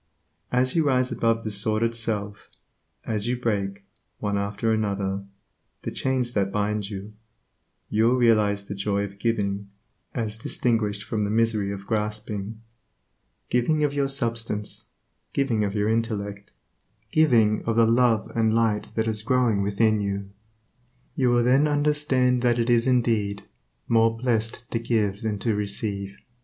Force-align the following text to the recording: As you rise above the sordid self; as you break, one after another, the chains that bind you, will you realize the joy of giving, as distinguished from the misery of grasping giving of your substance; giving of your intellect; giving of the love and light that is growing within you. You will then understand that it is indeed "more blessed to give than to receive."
As 0.51 0.75
you 0.75 0.83
rise 0.83 1.11
above 1.11 1.43
the 1.43 1.51
sordid 1.51 1.93
self; 1.93 2.49
as 3.05 3.27
you 3.27 3.37
break, 3.39 3.83
one 4.17 4.35
after 4.35 4.73
another, 4.73 5.23
the 5.83 5.91
chains 5.91 6.33
that 6.33 6.51
bind 6.51 6.89
you, 6.89 7.01
will 7.01 7.13
you 7.91 8.17
realize 8.17 8.65
the 8.65 8.73
joy 8.73 9.03
of 9.03 9.19
giving, 9.19 9.69
as 10.15 10.39
distinguished 10.39 11.03
from 11.03 11.23
the 11.23 11.29
misery 11.29 11.71
of 11.71 11.85
grasping 11.85 12.61
giving 13.51 13.83
of 13.83 13.93
your 13.93 14.07
substance; 14.07 14.85
giving 15.33 15.63
of 15.63 15.75
your 15.75 15.87
intellect; 15.87 16.51
giving 17.11 17.63
of 17.65 17.75
the 17.75 17.85
love 17.85 18.31
and 18.33 18.55
light 18.55 18.87
that 18.95 19.07
is 19.07 19.21
growing 19.21 19.61
within 19.61 20.01
you. 20.01 20.31
You 21.15 21.29
will 21.29 21.43
then 21.43 21.67
understand 21.67 22.41
that 22.41 22.57
it 22.57 22.71
is 22.71 22.87
indeed 22.87 23.43
"more 23.87 24.17
blessed 24.17 24.71
to 24.71 24.79
give 24.79 25.21
than 25.21 25.37
to 25.37 25.53
receive." 25.53 26.17